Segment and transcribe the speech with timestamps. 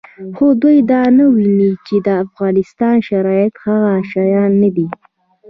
[0.35, 4.87] خو دوی دا نه ویني چې د افغانستان شرایط هغه شان نه دي